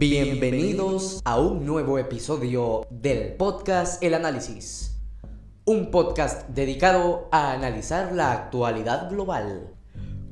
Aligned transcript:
Bienvenidos 0.00 1.20
a 1.26 1.38
un 1.38 1.66
nuevo 1.66 1.98
episodio 1.98 2.86
del 2.88 3.34
podcast 3.34 4.02
El 4.02 4.14
Análisis, 4.14 4.98
un 5.66 5.90
podcast 5.90 6.48
dedicado 6.48 7.28
a 7.30 7.52
analizar 7.52 8.10
la 8.14 8.32
actualidad 8.32 9.10
global, 9.10 9.74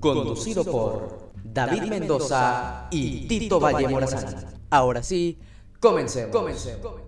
conducido 0.01 0.65
por 0.65 1.33
David 1.45 1.83
Mendoza 1.83 2.89
y 2.91 3.29
Tito 3.29 3.61
Valle 3.61 3.89
Morazán. 3.89 4.59
Ahora 4.71 5.03
sí, 5.03 5.39
comencemos. 5.81 6.35
comencemos. 6.35 7.03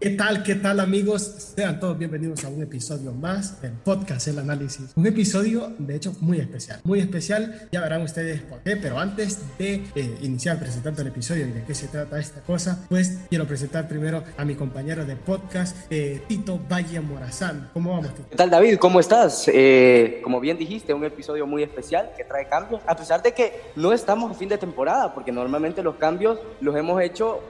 ¿Qué 0.00 0.08
tal? 0.08 0.42
¿Qué 0.42 0.54
tal 0.54 0.80
amigos? 0.80 1.52
Sean 1.54 1.78
todos 1.78 1.98
bienvenidos 1.98 2.42
a 2.46 2.48
un 2.48 2.62
episodio 2.62 3.12
más 3.12 3.60
del 3.60 3.72
podcast 3.72 4.28
El 4.28 4.38
Análisis. 4.38 4.92
Un 4.96 5.06
episodio 5.06 5.74
de 5.78 5.94
hecho 5.94 6.14
muy 6.20 6.38
especial. 6.38 6.80
Muy 6.84 7.00
especial, 7.00 7.68
ya 7.70 7.82
verán 7.82 8.00
ustedes 8.00 8.40
por 8.40 8.60
qué, 8.60 8.78
pero 8.78 8.98
antes 8.98 9.40
de 9.58 9.84
eh, 9.94 10.18
iniciar 10.22 10.58
presentando 10.58 11.02
el 11.02 11.08
episodio 11.08 11.46
y 11.46 11.50
de 11.50 11.64
qué 11.64 11.74
se 11.74 11.86
trata 11.88 12.18
esta 12.18 12.40
cosa, 12.40 12.86
pues 12.88 13.18
quiero 13.28 13.46
presentar 13.46 13.88
primero 13.88 14.24
a 14.38 14.44
mi 14.46 14.54
compañero 14.54 15.04
de 15.04 15.16
podcast, 15.16 15.76
eh, 15.90 16.22
Tito 16.26 16.58
Valle 16.66 16.98
Morazán. 17.00 17.68
¿Cómo 17.74 17.90
vamos, 17.90 18.14
Tito? 18.14 18.30
¿Qué 18.30 18.36
tal 18.36 18.48
David? 18.48 18.78
¿Cómo 18.78 19.00
estás? 19.00 19.50
Eh, 19.52 20.20
como 20.24 20.40
bien 20.40 20.56
dijiste, 20.56 20.94
un 20.94 21.04
episodio 21.04 21.46
muy 21.46 21.62
especial 21.62 22.12
que 22.16 22.24
trae 22.24 22.48
cambios, 22.48 22.80
a 22.86 22.96
pesar 22.96 23.22
de 23.22 23.34
que 23.34 23.52
no 23.76 23.92
estamos 23.92 24.30
a 24.30 24.34
fin 24.34 24.48
de 24.48 24.56
temporada, 24.56 25.12
porque 25.12 25.30
normalmente 25.30 25.82
los 25.82 25.96
cambios 25.96 26.38
los 26.62 26.74
hemos 26.74 27.02
hecho 27.02 27.40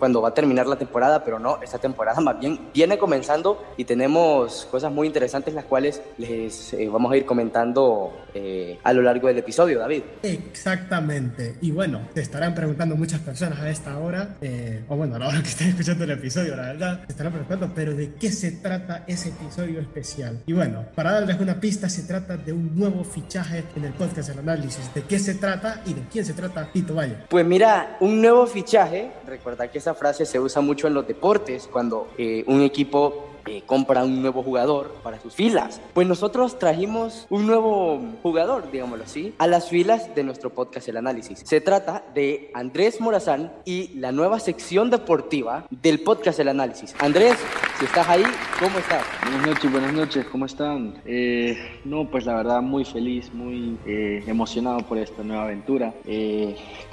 cuando 0.00 0.20
va 0.20 0.30
a 0.30 0.34
terminar 0.34 0.66
la 0.66 0.74
temporada, 0.74 1.22
pero 1.22 1.38
no 1.38 1.51
esta 1.62 1.78
temporada 1.78 2.20
más 2.20 2.38
bien 2.38 2.58
viene 2.72 2.98
comenzando 2.98 3.62
y 3.76 3.84
tenemos 3.84 4.66
cosas 4.70 4.92
muy 4.92 5.06
interesantes 5.06 5.54
las 5.54 5.64
cuales 5.64 6.02
les 6.18 6.72
eh, 6.74 6.88
vamos 6.88 7.12
a 7.12 7.16
ir 7.16 7.24
comentando 7.24 8.12
eh, 8.34 8.78
a 8.82 8.92
lo 8.92 9.02
largo 9.02 9.28
del 9.28 9.38
episodio, 9.38 9.78
David. 9.78 10.02
Exactamente. 10.22 11.56
Y 11.60 11.70
bueno, 11.70 12.08
te 12.14 12.20
estarán 12.20 12.54
preguntando 12.54 12.96
muchas 12.96 13.20
personas 13.20 13.60
a 13.60 13.68
esta 13.68 13.98
hora, 13.98 14.36
eh, 14.40 14.84
o 14.88 14.96
bueno, 14.96 15.16
a 15.16 15.18
la 15.18 15.28
hora 15.28 15.42
que 15.42 15.48
estén 15.48 15.68
escuchando 15.68 16.04
el 16.04 16.12
episodio, 16.12 16.56
la 16.56 16.68
verdad, 16.68 17.04
te 17.06 17.12
estarán 17.12 17.32
preguntando, 17.32 17.70
pero 17.74 17.94
¿de 17.94 18.14
qué 18.14 18.30
se 18.30 18.52
trata 18.52 19.04
ese 19.06 19.30
episodio 19.30 19.80
especial? 19.80 20.42
Y 20.46 20.52
bueno, 20.52 20.86
para 20.94 21.12
darles 21.12 21.40
una 21.40 21.60
pista, 21.60 21.88
se 21.88 22.02
trata 22.02 22.36
de 22.36 22.52
un 22.52 22.78
nuevo 22.78 23.04
fichaje 23.04 23.64
en 23.76 23.84
el 23.84 23.92
podcast 23.92 24.30
El 24.30 24.38
Análisis. 24.38 24.92
¿De 24.94 25.02
qué 25.02 25.18
se 25.18 25.34
trata 25.34 25.82
y 25.86 25.94
de 25.94 26.02
quién 26.10 26.24
se 26.24 26.32
trata, 26.32 26.70
Tito 26.72 26.94
Valle? 26.94 27.16
Pues 27.28 27.44
mira, 27.44 27.96
un 28.00 28.20
nuevo 28.20 28.46
fichaje, 28.46 29.10
recuerda 29.26 29.68
que 29.68 29.78
esa 29.78 29.94
frase 29.94 30.24
se 30.24 30.38
usa 30.38 30.62
mucho 30.62 30.86
en 30.86 30.94
los 30.94 31.06
deportes, 31.06 31.41
cuando 31.70 32.08
eh, 32.18 32.44
un 32.46 32.62
equipo 32.62 33.28
eh, 33.46 33.62
compra 33.66 34.04
un 34.04 34.22
nuevo 34.22 34.42
jugador 34.42 34.94
para 35.02 35.20
sus 35.20 35.34
filas. 35.34 35.80
Pues 35.94 36.06
nosotros 36.06 36.58
trajimos 36.60 37.26
un 37.28 37.46
nuevo 37.46 38.00
jugador, 38.22 38.70
digámoslo 38.70 39.04
así, 39.04 39.34
a 39.38 39.48
las 39.48 39.68
filas 39.68 40.14
de 40.14 40.22
nuestro 40.22 40.50
podcast 40.50 40.88
El 40.88 40.96
Análisis. 40.96 41.40
Se 41.44 41.60
trata 41.60 42.04
de 42.14 42.50
Andrés 42.54 43.00
Morazán 43.00 43.52
y 43.64 43.88
la 43.98 44.12
nueva 44.12 44.38
sección 44.38 44.90
deportiva 44.90 45.66
del 45.70 46.00
podcast 46.00 46.38
El 46.38 46.48
Análisis. 46.48 46.94
Andrés, 47.00 47.36
si 47.82 47.86
estás 47.86 48.08
ahí, 48.08 48.22
¿cómo 48.60 48.78
estás? 48.78 49.04
Buenas 49.22 49.44
noches, 49.44 49.72
buenas 49.72 49.92
noches, 49.92 50.26
¿cómo 50.26 50.46
están? 50.46 50.94
Eh, 51.04 51.80
no, 51.84 52.08
pues 52.08 52.26
la 52.26 52.34
verdad 52.36 52.62
muy 52.62 52.84
feliz, 52.84 53.34
muy 53.34 53.76
eh, 53.84 54.22
emocionado 54.28 54.86
por 54.86 54.98
esta 54.98 55.24
nueva 55.24 55.42
aventura. 55.42 55.92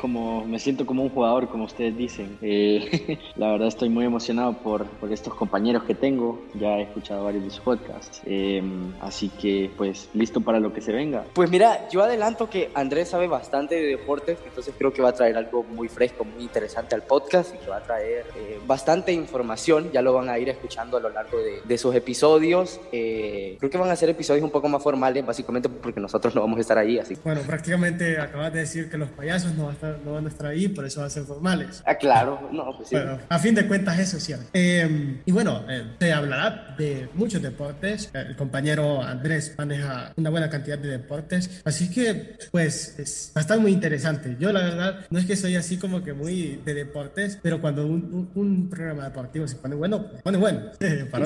como 0.01 0.43
me 0.45 0.57
siento 0.57 0.87
como 0.87 1.03
un 1.03 1.09
jugador, 1.09 1.47
como 1.47 1.65
ustedes 1.65 1.95
dicen. 1.95 2.39
la 3.35 3.51
verdad 3.51 3.67
estoy 3.67 3.89
muy 3.89 4.03
emocionado 4.03 4.53
por, 4.63 4.87
por 4.87 5.13
estos 5.13 5.35
compañeros 5.35 5.83
que 5.83 5.93
tengo 5.93 6.41
ya 6.55 6.79
he 6.79 6.83
escuchado 6.83 7.25
varios 7.25 7.43
de 7.43 7.51
sus 7.51 7.59
podcasts, 7.59 8.21
em, 8.25 8.91
así 8.99 9.29
que 9.29 9.69
pues 9.77 10.09
listo 10.15 10.41
para 10.41 10.59
lo 10.59 10.73
que 10.73 10.81
se 10.81 10.91
venga. 10.91 11.23
Pues 11.33 11.51
mira, 11.51 11.87
yo 11.89 12.01
adelanto 12.01 12.49
que 12.49 12.71
Andrés 12.73 13.09
sabe 13.09 13.27
bastante 13.27 13.75
de 13.75 13.85
deportes, 13.85 14.39
entonces 14.43 14.73
creo 14.75 14.91
que 14.91 15.03
va 15.03 15.09
a 15.09 15.13
traer 15.13 15.37
algo 15.37 15.61
muy 15.61 15.87
fresco, 15.87 16.25
muy 16.25 16.41
interesante 16.41 16.95
al 16.95 17.03
podcast 17.03 17.53
y 17.53 17.59
que 17.59 17.69
va 17.69 17.77
a 17.77 17.83
traer 17.83 18.25
eh, 18.35 18.59
bastante 18.65 19.13
información, 19.13 19.91
ya 19.91 20.01
lo 20.01 20.13
van 20.13 20.29
a 20.29 20.39
ir 20.39 20.49
escuchando 20.49 20.78
a 20.79 20.99
lo 20.99 21.09
largo 21.09 21.37
de, 21.39 21.61
de 21.63 21.77
sus 21.77 21.93
episodios. 21.95 22.79
Eh, 22.91 23.57
creo 23.59 23.69
que 23.69 23.77
van 23.77 23.89
a 23.89 23.95
ser 23.95 24.09
episodios 24.09 24.43
un 24.43 24.51
poco 24.51 24.69
más 24.69 24.81
formales, 24.81 25.25
básicamente 25.25 25.69
porque 25.69 25.99
nosotros 25.99 26.33
no 26.35 26.41
vamos 26.41 26.57
a 26.57 26.61
estar 26.61 26.77
ahí, 26.77 26.99
así. 26.99 27.17
Bueno, 27.23 27.41
prácticamente 27.41 28.19
acabas 28.19 28.53
de 28.53 28.59
decir 28.59 28.89
que 28.89 28.97
los 28.97 29.09
payasos 29.09 29.53
no 29.55 29.65
van 29.65 29.71
a 29.71 29.73
estar, 29.73 29.99
no 30.05 30.13
van 30.13 30.25
a 30.25 30.29
estar 30.29 30.47
ahí, 30.47 30.67
por 30.67 30.85
eso 30.85 31.01
van 31.01 31.07
a 31.07 31.09
ser 31.09 31.23
formales. 31.23 31.83
Ah, 31.85 31.95
claro, 31.95 32.49
no, 32.51 32.75
pues 32.77 32.89
sí. 32.89 32.95
Bueno, 32.95 33.19
a 33.27 33.39
fin 33.39 33.55
de 33.55 33.67
cuentas 33.67 33.99
eso 33.99 34.17
es 34.17 34.23
cierto. 34.23 34.45
Em, 34.53 35.21
y 35.25 35.31
bueno, 35.31 35.65
eh, 35.69 36.11
hablo 36.11 36.33
hablará 36.33 36.75
de 36.77 37.09
muchos 37.13 37.41
deportes. 37.41 38.09
El 38.13 38.35
compañero 38.35 39.01
Andrés 39.01 39.55
maneja 39.57 40.13
una 40.15 40.29
buena 40.29 40.49
cantidad 40.49 40.77
de 40.77 40.89
deportes. 40.89 41.61
Así 41.65 41.89
que, 41.89 42.37
pues, 42.51 42.99
es, 42.99 43.31
va 43.35 43.39
a 43.39 43.41
estar 43.41 43.59
muy 43.59 43.71
interesante. 43.71 44.37
Yo, 44.39 44.51
la 44.51 44.61
verdad, 44.61 45.05
no 45.09 45.19
es 45.19 45.25
que 45.25 45.35
soy 45.35 45.55
así 45.55 45.77
como 45.77 46.03
que 46.03 46.13
muy 46.13 46.61
de 46.63 46.73
deportes, 46.73 47.39
pero 47.41 47.59
cuando 47.61 47.85
un, 47.85 48.29
un, 48.35 48.69
programa 48.69 49.05
deportivo 49.05 49.47
se 49.47 49.55
pone 49.55 49.75
bueno, 49.75 50.05
pone 50.23 50.37
bueno. 50.37 50.58
Para 51.11 51.25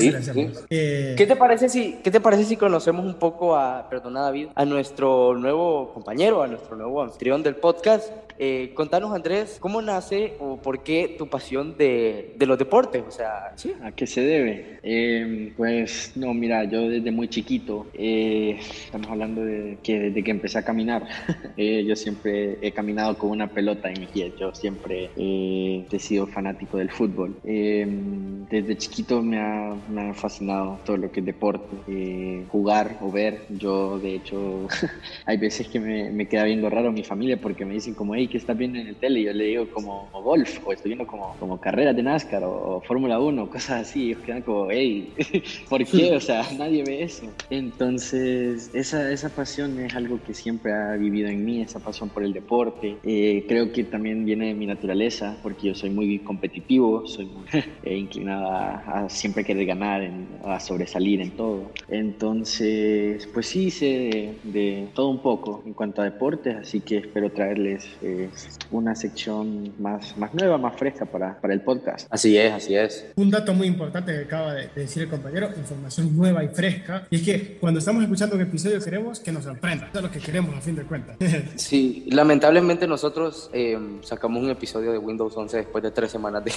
eh, 0.70 1.16
¿Qué, 1.18 1.26
te 1.26 1.36
parece 1.36 1.70
si, 1.70 2.00
¿Qué 2.04 2.12
te 2.12 2.20
parece 2.20 2.46
si 2.46 2.58
conocemos 2.58 3.06
un 3.06 3.16
poco 3.16 3.56
a, 3.56 3.90
perdona 3.90 4.22
David, 4.22 4.48
a 4.56 4.66
nuestro 4.66 5.36
nuevo 5.36 5.94
compañero, 5.94 6.42
a 6.42 6.48
nuestro 6.48 6.76
nuevo 6.76 7.02
anfitrión 7.02 7.44
del 7.44 7.56
podcast? 7.56 8.12
Eh, 8.40 8.72
contanos, 8.74 9.14
Andrés, 9.14 9.58
¿cómo 9.60 9.82
nace 9.82 10.34
o 10.40 10.58
por 10.58 10.84
qué 10.84 11.16
tu 11.18 11.28
pasión 11.28 11.78
de, 11.78 12.34
de 12.36 12.46
los 12.46 12.58
deportes? 12.58 13.04
O 13.08 13.12
sea, 13.12 13.54
¿sí? 13.56 13.74
¿A 13.84 13.92
qué 13.92 14.08
se 14.08 14.22
debe? 14.22 14.80
Eh, 14.86 15.54
pues 15.56 16.12
no, 16.16 16.34
mira, 16.34 16.66
yo 16.66 16.90
desde 16.90 17.10
muy 17.10 17.30
chiquito, 17.30 17.88
eh, 17.94 18.60
estamos 18.60 19.08
hablando 19.08 19.46
de 19.46 19.78
que 19.82 19.98
desde 19.98 20.24
que 20.24 20.32
empecé 20.32 20.58
a 20.58 20.64
caminar, 20.66 21.08
eh, 21.58 21.86
yo 21.88 21.96
siempre 21.96 22.58
he 22.62 22.74
caminado 22.74 23.18
con 23.18 23.30
una 23.30 23.48
pelota 23.48 23.90
en 23.90 24.02
mi 24.02 24.08
pie, 24.08 24.34
yo 24.38 24.54
siempre 24.54 25.10
he 25.16 26.00
sido 26.00 26.28
fanático 26.28 26.78
del 26.78 26.92
fútbol. 26.92 27.38
desde 27.44 28.78
chiquito 28.78 29.22
me 29.24 29.40
ha, 29.40 29.76
me 29.88 30.10
ha, 30.10 30.14
fascinado 30.14 30.82
todo 30.86 30.98
lo 30.98 31.12
que 31.12 31.20
es 31.22 31.26
deporte, 31.26 32.46
jugar 32.48 32.98
o 33.02 33.12
ver. 33.12 33.46
Yo, 33.50 34.00
de 34.00 34.16
hecho, 34.16 34.68
hay 35.26 35.38
veces 35.38 35.68
que 35.68 35.80
me, 35.80 36.12
me, 36.12 36.28
queda 36.28 36.44
viendo 36.44 36.70
raro 36.70 36.92
mi 36.92 37.04
familia 37.04 37.40
porque 37.40 37.66
me 37.66 37.74
dicen 37.74 37.96
como, 37.96 38.16
hey, 38.16 38.28
¿qué 38.28 38.38
estás 38.38 38.58
viendo 38.58 38.80
en 38.80 38.88
el 38.88 38.96
tele? 38.98 39.22
Y 39.22 39.24
yo 39.26 39.34
le 39.34 39.46
digo 39.46 39.70
como 39.72 40.10
golf, 40.12 40.60
o 40.66 40.74
estoy 40.74 40.90
viendo 40.90 41.08
como, 41.08 41.36
como 41.38 41.60
carreras 41.60 41.96
de 41.96 42.04
NASCAR 42.04 42.44
o, 42.44 42.82
Fórmula 42.82 43.20
1, 43.20 43.50
cosas 43.50 43.82
así. 43.82 44.04
Y 44.04 44.12
ellos 44.12 44.24
quedan 44.24 44.42
como, 44.42 44.70
hey, 44.70 45.14
¿por 45.70 45.86
qué? 45.86 46.16
O 46.16 46.20
sea, 46.20 46.44
nadie 46.58 46.84
ve 46.84 47.04
eso. 47.04 47.28
Entonces, 47.50 48.72
esa, 48.74 49.12
esa 49.12 49.30
pasión 49.30 49.80
es 49.80 49.96
algo 49.96 50.20
que 50.24 50.34
siempre 50.34 50.74
ha 50.74 50.96
vivido 50.96 51.30
en 51.30 51.44
mí, 51.44 51.62
esa 51.62 51.80
pasión 51.80 52.10
por 52.10 52.24
el 52.24 52.34
deporte. 52.34 52.98
Eh, 53.04 53.46
creo 53.48 53.72
que 53.72 53.84
también 53.84 54.26
viene 54.26 54.48
de 54.48 54.54
mi 54.54 54.66
naturaleza, 54.66 55.38
porque 55.42 55.68
yo 55.68 55.76
soy 55.76 55.90
muy 55.90 56.20
competitivo, 56.20 57.06
soy 57.08 57.26
muy 57.26 57.46
inclinado 57.84 58.52
a, 58.52 59.10
siempre 59.14 59.44
querer 59.44 59.66
ganar, 59.66 60.02
a 60.46 60.60
sobresalir 60.60 61.22
en 61.22 61.32
todo. 61.32 61.72
Entonces, 61.88 63.28
pues 63.34 63.48
sí, 63.48 63.72
sé 63.72 64.36
de, 64.44 64.88
todo 64.94 65.10
un 65.10 65.22
poco 65.22 65.64
en 65.66 65.74
cuanto 65.74 66.02
a 66.02 66.06
deportes, 66.06 66.56
así 66.56 66.82
que 66.82 66.98
espero 66.98 67.32
traerles 67.32 67.88
eh, 68.02 68.30
una 68.72 68.96
sección 68.96 69.74
más, 69.80 70.18
más 70.18 70.34
nueva, 70.34 70.58
más 70.58 70.76
fresca 70.78 71.06
para, 71.06 71.40
para 71.40 71.54
el 71.54 71.62
podcast. 71.62 72.08
Así 72.10 72.38
es, 72.38 72.52
así 72.52 72.76
es. 72.76 73.12
Un 73.16 73.30
dato 73.30 73.54
muy 73.54 73.68
importante 73.68 74.14
que 74.14 74.24
acaba 74.24 74.54
de, 74.54 74.70
decir 74.76 75.04
el 75.04 75.10
compañero, 75.10 75.50
información 75.56 76.16
nueva 76.16 76.44
y 76.44 76.50
fresca. 76.50 77.08
Y 77.10 77.18
es 77.18 77.22
que 77.22 77.58
cuando 77.60 77.80
estamos 77.80 78.04
escuchando 78.04 78.36
un 78.36 78.42
episodio 78.42 78.80
queremos 78.82 79.20
que 79.20 79.32
nos 79.32 79.44
sorprenda. 79.44 79.88
Eso 79.88 80.00
es 80.00 80.04
lo 80.04 80.12
que 80.12 80.20
queremos 80.20 80.56
a 80.56 80.62
fin 80.62 80.76
de 80.76 80.84
cuentas. 80.84 81.18
sí, 81.56 82.06
lamentablemente 82.10 82.88
nosotros 82.88 83.50
eh, 83.54 83.78
sacamos 84.02 84.44
un 84.44 84.50
episodio 84.50 84.92
de 84.92 84.98
Windows 84.98 85.36
11 85.36 85.58
después 85.58 85.84
de 85.84 85.92
tres 85.92 86.12
semanas 86.12 86.44
de, 86.44 86.52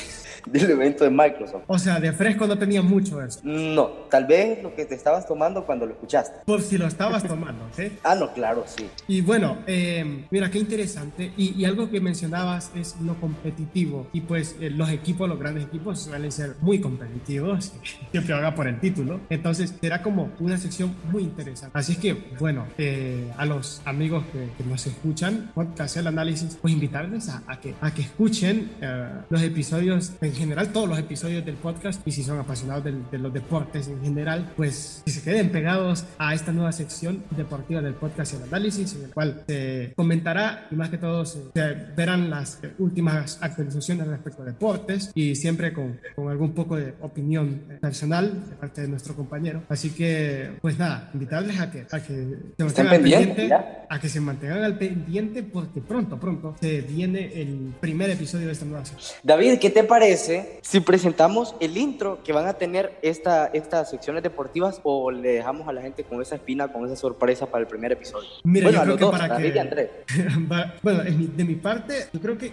del 0.47 0.71
evento 0.71 1.05
de 1.05 1.11
Microsoft. 1.11 1.65
O 1.67 1.79
sea, 1.79 2.01
de 2.01 2.13
fresco 2.13 2.46
no 2.47 2.59
tenía 2.59 2.83
mucho 2.83 3.23
eso. 3.23 3.41
No, 3.43 3.89
tal 4.11 4.27
vez 4.27 4.63
lo 4.63 4.75
que 4.75 4.85
te 4.85 4.95
estabas 4.95 5.27
tomando 5.27 5.65
cuando 5.65 5.87
lo 5.87 5.93
escuchaste. 5.93 6.45
Por 6.45 6.63
si 6.63 6.79
lo 6.79 6.87
estabas 6.87 7.25
tomando, 7.25 7.65
¿sí? 7.77 7.93
ah, 8.03 8.15
no, 8.15 8.33
claro, 8.33 8.65
sí. 8.67 8.89
Y 9.09 9.21
bueno, 9.21 9.59
eh, 9.67 10.25
mira, 10.31 10.51
qué 10.51 10.59
interesante. 10.59 11.33
Y, 11.37 11.65
algo 11.67 11.91
que 11.91 12.01
mencionabas 12.01 12.71
es 12.77 12.95
lo 13.01 13.15
competitivo. 13.21 14.07
Y 14.13 14.21
pues 14.21 14.55
eh, 14.61 14.71
los 14.71 14.89
equipos, 14.91 15.29
los 15.29 15.39
grandes 15.39 15.65
equipos 15.65 16.03
suelen 16.03 16.31
ser 16.31 16.55
muy 16.61 16.81
competitivos 16.81 17.73
siempre 18.13 18.35
haga 18.35 18.55
por 18.55 18.69
el 18.69 18.79
título. 18.81 19.21
Entonces 19.31 19.75
será 19.81 20.03
como 20.03 20.31
una 20.39 20.57
sección 20.59 20.95
muy 21.11 21.23
interesante. 21.25 21.77
Así 21.77 21.93
es 21.93 21.99
que, 21.99 22.15
bueno, 22.39 22.67
eh, 22.79 23.31
a 23.37 23.47
los 23.47 23.83
amigos 23.85 24.25
que, 24.33 24.47
nos 24.67 24.87
escuchan, 24.87 25.53
podcast 25.55 25.97
el 25.97 26.07
análisis, 26.09 26.59
pues 26.61 26.75
invitarles 26.75 27.29
a, 27.29 27.61
que, 27.61 27.75
a 27.81 27.93
que 27.95 28.03
escuchen 28.03 28.73
eh, 28.81 29.09
los 29.29 29.43
episodios, 29.43 30.13
en 30.21 30.35
general 30.35 30.73
todos 30.73 30.89
los 30.89 30.99
episodios 30.99 31.45
del 31.45 31.55
podcast 31.55 32.07
y 32.07 32.13
si 32.13 32.23
son 32.23 32.36
son 32.37 32.45
apasionados 32.45 32.85
de, 32.85 32.95
de, 33.11 33.19
los 33.19 33.33
deportes 33.33 33.89
en 33.89 34.03
general, 34.03 34.53
pues 34.57 35.03
que 35.05 35.11
se 35.11 35.23
queden 35.23 35.51
pegados 35.51 36.05
a 36.19 36.35
esta 36.35 36.53
nueva 36.53 36.73
sección 36.73 37.25
deportiva 37.31 37.81
del 37.81 37.95
podcast 37.95 38.35
El 38.35 38.43
Análisis, 38.45 38.95
en 38.95 39.05
el 39.05 39.11
cual 39.11 39.45
se 39.47 39.93
comentará 39.97 40.69
y 40.71 40.75
más 40.75 40.91
que 40.91 40.99
todo 40.99 41.25
se, 41.25 41.41
verán 41.97 42.31
las 42.31 42.61
últimas 42.79 43.39
actualizaciones 43.41 44.07
respecto 44.07 44.43
a 44.43 44.47
deportes 44.47 45.11
y 45.15 45.35
siempre 45.35 45.73
con, 45.73 45.99
con 46.15 46.29
algún 46.29 46.53
poco 46.53 46.77
de 46.77 46.95
opinión 47.01 47.63
personal 47.81 48.49
de 48.49 48.57
parte 48.57 48.83
de 48.83 48.89
nuestro 48.89 49.15
compañero. 49.15 49.63
Así 49.69 49.91
que, 49.91 50.51
pues 50.61 50.79
nada, 50.79 51.11
invitarles 51.15 51.59
a 51.59 51.71
que, 51.71 51.87
a 51.91 52.01
que 52.01 52.13
se 52.57 52.65
mantengan 52.65 52.87
al 52.87 53.01
pendiente, 53.01 53.51
a 53.89 54.01
que 54.01 54.09
se 54.09 54.21
mantengan 54.21 54.65
al 54.65 54.79
pendiente 54.79 55.43
porque 55.43 55.81
pronto, 55.81 56.19
pronto 56.19 56.57
se 56.61 56.83
viene 56.83 57.41
el 57.41 57.75
primer 57.81 58.11
episodio 58.11 58.47
de 58.47 58.53
esta 58.53 58.65
nueva 58.65 58.85
sección. 58.85 59.19
David, 59.23 59.59
¿qué 59.59 59.71
te 59.71 59.85
parece 59.85 60.61
si 60.63 60.81
presentamos 60.81 61.55
el 61.61 61.77
intro 61.77 62.23
que 62.27 62.33
van 62.33 62.49
a 62.49 62.55
tener 62.55 62.93
esta, 63.03 63.47
estas 63.47 63.89
secciones 63.89 64.21
deportivas 64.25 64.81
o 64.83 65.13
le 65.13 65.35
dejamos 65.35 65.69
a 65.69 65.73
la 65.73 65.81
gente 65.81 66.03
con 66.03 66.21
esa 66.21 66.35
espina, 66.35 66.67
con 66.67 66.85
esa 66.85 66.97
sorpresa 66.97 67.47
para 67.47 67.63
el 67.63 67.69
primer 67.69 67.93
episodio? 67.93 68.29
Mira, 68.43 68.65
bueno, 68.65 68.85
yo 68.85 68.97
creo 68.97 69.11
que 69.11 69.17
para 69.17 69.29
David 69.29 69.53
que... 69.53 69.57
y 69.57 69.59
Andrés. 69.61 69.91
bueno, 70.83 71.05
de 71.05 71.45
mi 71.45 71.55
parte, 71.55 72.07
yo 72.13 72.21
creo 72.21 72.37
que, 72.37 72.53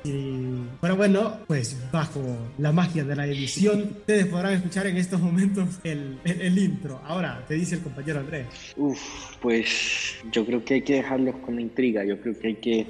pero 0.80 0.96
bueno, 0.96 1.40
pues 1.48 1.76
bajo 1.92 2.22
la 2.60 2.72
magia 2.72 3.04
de 3.04 3.16
la 3.16 3.26
edición, 3.26 3.96
ustedes 3.98 4.28
podrán 4.28 4.54
escuchar 4.54 4.86
en 4.86 4.98
estos 4.98 5.20
momentos 5.20 5.80
el, 5.84 6.20
el, 6.24 6.42
el 6.42 6.58
intro. 6.60 7.02
Ahora, 7.06 7.44
te 7.48 7.56
dice 7.56 7.76
el 7.76 7.82
compañero 7.82 8.20
Andrés. 8.20 8.46
Uf, 8.78 9.00
pues 9.42 10.18
yo 10.32 10.46
creo 10.46 10.64
que 10.64 10.76
hay 10.76 10.82
que 10.84 10.96
dejarlos 10.98 11.38
con 11.38 11.56
la 11.56 11.62
intriga, 11.62 12.06
yo 12.06 12.22
creo 12.22 12.38
que 12.38 12.48
hay 12.48 12.56
que 12.58 12.86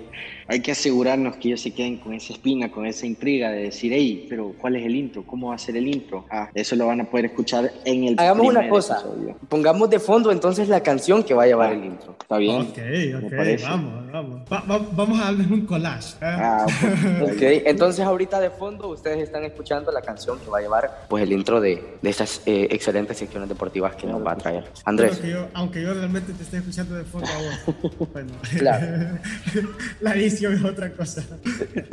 hay 0.48 0.62
que 0.62 0.72
asegurarnos 0.72 1.38
que 1.38 1.50
ellos 1.50 1.62
se 1.62 1.72
queden 1.72 1.98
con 1.98 2.14
esa 2.14 2.34
espina, 2.34 2.72
con 2.72 2.86
esa 2.86 3.06
intriga 3.06 3.52
de 3.52 3.64
decir, 3.64 3.92
hey, 3.94 4.26
pero 4.30 4.54
¿cuál 4.60 4.76
es 4.76 4.86
el 4.86 4.96
intro? 4.96 5.24
¿Cómo 5.24 5.50
va 5.50 5.56
a 5.56 5.58
ser 5.58 5.78
el 5.78 5.88
intro? 5.88 6.26
Ah, 6.30 6.50
eso 6.54 6.76
lo 6.76 6.88
van 6.88 7.02
a 7.02 7.10
poder 7.10 7.26
escuchar 7.26 7.72
en 7.86 8.04
el 8.06 8.20
Hagamos 8.20 8.48
una 8.48 8.70
cosa, 8.70 9.04
pongamos 9.50 9.90
de 9.90 10.00
fondo 10.00 10.32
entonces 10.32 10.70
la 10.70 10.82
canción 10.82 11.24
que 11.24 11.34
va 11.34 11.44
a 11.44 11.48
llevar 11.48 11.72
ah, 11.72 11.74
el 11.74 11.86
intro. 11.86 12.16
¿Está 12.20 12.38
bien? 12.38 12.62
Ok, 12.62 12.78
ok, 13.26 13.34
vamos, 13.64 14.03
vamos. 14.14 14.42
vamos 14.96 15.20
a 15.20 15.26
darles 15.26 15.50
un 15.50 15.66
collage. 15.66 16.14
¿eh? 16.16 16.20
Ah, 16.22 16.66
ok, 17.22 17.42
entonces 17.66 18.06
ahorita 18.06 18.40
de 18.40 18.50
fondo 18.50 18.90
ustedes 18.90 19.20
están 19.20 19.44
escuchando 19.44 19.92
la 19.92 20.02
canción 20.02 20.40
que 20.40 20.50
va 20.50 20.60
a 20.60 20.62
llevar 20.62 21.06
pues 21.10 21.24
el 21.24 21.32
intro 21.32 21.60
de, 21.60 21.98
de 22.02 22.10
estas 22.10 22.42
eh, 22.46 22.68
excelentes 22.72 23.18
secciones 23.18 23.50
deportivas 23.50 23.96
que 23.96 24.08
nos 24.08 24.26
va 24.26 24.34
a 24.34 24.38
traer. 24.38 24.66
Andrés. 24.86 25.22
aunque 25.54 25.82
yo 25.82 25.94
realmente 25.94 26.34
te 26.34 26.44
esté 26.44 26.58
escuchando 26.58 26.96
de 26.96 27.04
fondo 27.04 27.28
a 27.28 27.38
vos. 27.38 28.08
bueno, 28.14 28.34
claro. 28.58 29.20
la 30.02 30.16
edición 30.16 30.54
es 30.54 30.64
otra 30.64 30.92
cosa. 30.92 31.24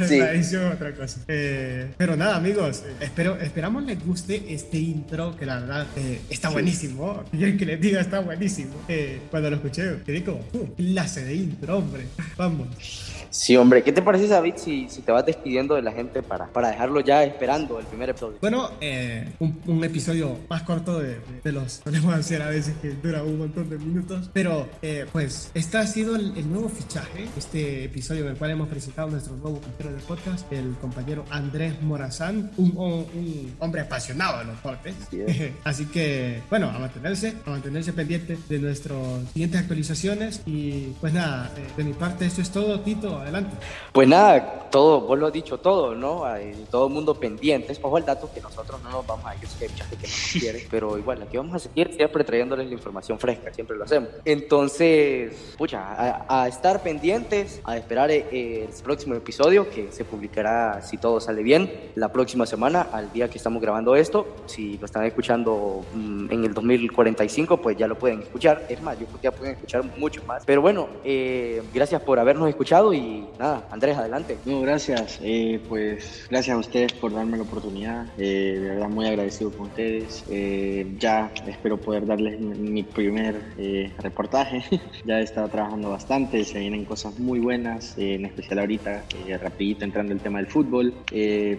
Sí. 0.06 0.18
La 0.18 0.32
edición 0.32 0.66
es 0.66 0.74
otra 0.74 0.94
cosa. 0.94 1.20
Eh, 1.28 1.92
pero 1.96 2.16
nada, 2.16 2.36
amigos, 2.36 2.84
espero, 3.00 3.36
esperamos 3.36 3.84
les 3.84 4.04
guste 4.04 4.52
este 4.52 4.78
intro 4.78 5.36
que 5.36 5.46
la 5.46 5.60
verdad 5.60 5.86
eh, 5.96 6.20
está 6.28 6.50
buenísimo. 6.50 7.24
Quieren 7.30 7.56
que 7.56 7.66
les 7.66 7.80
diga, 7.80 8.00
está 8.00 8.20
buenísimo. 8.20 8.74
Eh, 8.88 9.20
cuando 9.30 9.50
lo 9.50 9.56
escuché, 9.56 10.02
quedé 10.04 10.24
como, 10.24 10.38
uh, 10.52 10.74
clase 10.76 11.24
de 11.24 11.34
intro, 11.34 11.78
hombre. 11.78 12.04
Vamos. 12.36 13.10
Sí, 13.30 13.56
hombre, 13.56 13.84
¿qué 13.84 13.92
te 13.92 14.02
parece, 14.02 14.26
David, 14.26 14.54
si, 14.56 14.88
si 14.88 15.02
te 15.02 15.12
vas 15.12 15.24
despidiendo 15.24 15.76
de 15.76 15.82
la 15.82 15.92
gente 15.92 16.20
para, 16.20 16.48
para 16.48 16.70
dejarlo 16.70 17.00
ya 17.00 17.22
esperando 17.22 17.78
el 17.78 17.86
primer 17.86 18.10
episodio? 18.10 18.38
Bueno, 18.40 18.72
eh, 18.80 19.32
un, 19.38 19.60
un, 19.66 19.84
episodio 19.84 20.36
más 20.48 20.62
corto 20.64 20.98
de, 20.98 21.20
de, 21.42 21.52
los 21.52 21.78
podemos 21.78 22.12
hacer 22.12 22.42
a 22.42 22.48
veces 22.48 22.74
que 22.82 22.90
dura 22.90 23.22
un 23.22 23.38
montón 23.38 23.70
de 23.70 23.78
minutos, 23.78 24.28
pero 24.32 24.68
eh, 24.82 25.06
pues 25.12 25.52
este 25.54 25.78
ha 25.78 25.86
sido 25.86 26.16
el, 26.16 26.36
el, 26.36 26.50
nuevo 26.50 26.68
fichaje, 26.68 27.28
este 27.36 27.84
episodio 27.84 28.24
en 28.24 28.32
el 28.32 28.36
cual 28.36 28.50
hemos 28.50 28.68
presentado 28.68 29.06
a 29.08 29.10
nuestro 29.12 29.36
nuevo 29.36 29.60
compañero 29.60 29.96
de 29.96 30.02
podcast, 30.02 30.52
el 30.52 30.74
compañero 30.80 31.24
Andrés 31.30 31.80
Morazán, 31.82 32.50
un, 32.56 32.76
un, 32.76 32.92
un 33.14 33.54
hombre 33.60 33.82
apasionado 33.82 34.40
de 34.40 34.44
los 34.46 34.56
deportes. 34.56 34.94
Así 35.64 35.86
que, 35.86 36.42
bueno, 36.50 36.68
a 36.68 36.78
mantenerse, 36.80 37.34
a 37.46 37.50
mantenerse 37.50 37.92
pendiente 37.92 38.36
de 38.48 38.58
nuestras 38.58 38.98
siguientes 39.32 39.60
actualizaciones 39.60 40.42
y 40.46 40.94
pues 41.00 41.12
nada, 41.12 41.52
eh, 41.56 41.66
de 41.76 41.84
mi 41.84 41.92
parte 42.00 42.24
esto 42.24 42.40
es 42.40 42.50
todo, 42.50 42.80
Tito 42.80 43.18
adelante. 43.18 43.54
Pues 43.92 44.08
nada, 44.08 44.68
todo, 44.70 45.02
vos 45.02 45.18
lo 45.18 45.26
has 45.26 45.32
dicho 45.32 45.58
todo, 45.58 45.94
¿no? 45.94 46.24
Hay 46.24 46.66
todo 46.70 46.86
el 46.86 46.92
mundo 46.92 47.14
pendientes. 47.14 47.78
Ojo 47.82 47.98
el 47.98 48.04
dato 48.04 48.30
que 48.32 48.40
nosotros 48.40 48.82
no 48.82 48.90
nos 48.90 49.06
vamos 49.06 49.26
a 49.26 49.34
ir, 49.34 49.40
que 49.40 49.64
hay 49.66 49.70
mucha 49.70 49.84
gente 49.84 50.06
que 50.06 50.10
no 50.10 50.16
nos 50.16 50.32
quiere, 50.40 50.66
pero 50.70 50.98
igual 50.98 51.22
aquí 51.22 51.36
vamos 51.36 51.54
a 51.54 51.58
seguir 51.58 51.92
siempre 51.94 52.24
trayéndoles 52.24 52.66
la 52.66 52.72
información 52.72 53.18
fresca, 53.18 53.52
siempre 53.52 53.76
lo 53.76 53.84
hacemos. 53.84 54.08
Entonces, 54.24 55.54
pucha, 55.58 55.80
a, 55.82 56.42
a 56.42 56.48
estar 56.48 56.82
pendientes, 56.82 57.60
a 57.64 57.76
esperar 57.76 58.10
eh, 58.10 58.64
el 58.64 58.82
próximo 58.82 59.14
episodio 59.14 59.68
que 59.68 59.92
se 59.92 60.04
publicará, 60.04 60.80
si 60.82 60.96
todo 60.96 61.20
sale 61.20 61.42
bien, 61.42 61.90
la 61.96 62.10
próxima 62.10 62.46
semana, 62.46 62.86
al 62.92 63.12
día 63.12 63.28
que 63.28 63.36
estamos 63.38 63.60
grabando 63.60 63.94
esto. 63.94 64.26
Si 64.46 64.78
lo 64.78 64.86
están 64.86 65.04
escuchando 65.04 65.84
mm, 65.94 66.32
en 66.32 66.44
el 66.44 66.54
2045, 66.54 67.58
pues 67.58 67.76
ya 67.76 67.86
lo 67.86 67.98
pueden 67.98 68.22
escuchar. 68.22 68.64
Es 68.68 68.80
más, 68.80 68.98
yo 68.98 69.06
creo 69.06 69.20
que 69.20 69.24
ya 69.24 69.32
pueden 69.32 69.54
escuchar 69.54 69.84
mucho 69.98 70.22
más. 70.24 70.44
Pero 70.46 70.62
bueno, 70.62 70.88
eh, 71.04 71.62
gracias 71.74 71.89
por 71.98 72.20
habernos 72.20 72.48
escuchado 72.48 72.94
y 72.94 73.26
nada, 73.38 73.66
Andrés, 73.70 73.98
adelante. 73.98 74.38
No, 74.44 74.60
gracias. 74.60 75.18
Eh, 75.22 75.60
pues 75.68 76.26
gracias 76.30 76.56
a 76.56 76.60
ustedes 76.60 76.92
por 76.92 77.12
darme 77.12 77.36
la 77.36 77.42
oportunidad. 77.42 78.06
Eh, 78.16 78.58
de 78.60 78.68
verdad, 78.68 78.88
muy 78.88 79.06
agradecido 79.06 79.50
con 79.50 79.66
ustedes. 79.66 80.24
Eh, 80.30 80.94
ya 80.98 81.32
espero 81.46 81.76
poder 81.76 82.06
darles 82.06 82.38
mi, 82.40 82.82
primer 82.82 83.40
eh, 83.58 83.92
reportaje. 83.98 84.62
ya 85.04 85.20
he 85.20 85.22
estado 85.22 85.48
trabajando 85.48 85.90
bastante, 85.90 86.44
se 86.44 86.58
vienen 86.58 86.84
cosas 86.84 87.18
muy 87.18 87.40
buenas, 87.40 87.96
eh, 87.98 88.14
en 88.14 88.26
especial 88.26 88.60
ahorita, 88.60 89.04
eh, 89.26 89.38
rapidito 89.38 89.84
entrando 89.84 90.12
el 90.12 90.20
tema 90.20 90.38
del 90.38 90.46
fútbol. 90.46 90.94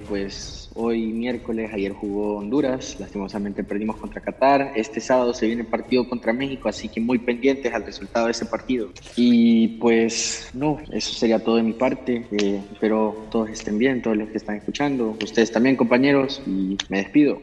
pues 0.07 0.69
hoy 0.75 1.07
miércoles, 1.07 1.71
ayer 1.73 1.91
jugó 1.91 2.37
Honduras, 2.37 2.97
lastimosamente 2.99 3.63
perdimos 3.63 3.97
contra 3.97 4.21
Qatar. 4.21 4.71
Este 4.75 5.01
sábado 5.01 5.33
se 5.33 5.45
viene 5.47 5.63
partido 5.63 6.07
contra 6.07 6.31
México, 6.33 6.69
así 6.69 6.87
que 6.87 7.01
muy 7.01 7.19
pendientes 7.19 7.73
al 7.73 7.83
resultado 7.83 8.27
de 8.27 8.31
ese 8.31 8.45
partido. 8.45 8.89
Y 9.15 9.79
pues 10.11 10.49
no, 10.53 10.77
eso 10.91 11.13
sería 11.13 11.39
todo 11.39 11.55
de 11.55 11.63
mi 11.63 11.71
parte. 11.71 12.27
Eh, 12.31 12.61
espero 12.73 13.29
todos 13.31 13.49
estén 13.49 13.77
bien, 13.77 14.01
todos 14.01 14.17
los 14.17 14.29
que 14.29 14.37
están 14.37 14.57
escuchando. 14.57 15.17
Ustedes 15.23 15.51
también, 15.51 15.77
compañeros, 15.77 16.41
y 16.45 16.77
me 16.89 16.97
despido. 16.97 17.41